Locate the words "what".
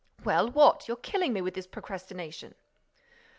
0.49-0.87